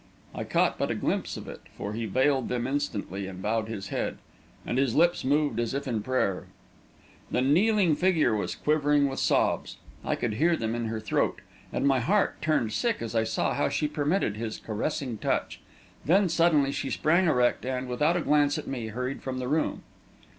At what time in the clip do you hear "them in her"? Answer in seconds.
10.57-10.99